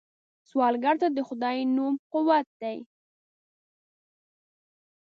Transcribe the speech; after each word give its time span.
سوالګر 0.49 0.95
ته 1.01 1.07
د 1.15 1.19
خدای 1.27 1.57
نوم 1.75 1.93
قوت 2.13 2.47
دی 2.61 2.77